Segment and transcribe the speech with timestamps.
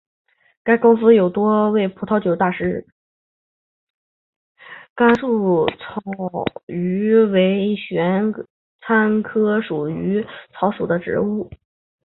[0.63, 1.31] 甘肃醉鱼草
[7.29, 8.33] 为玄
[8.79, 11.51] 参科醉鱼草属的植物。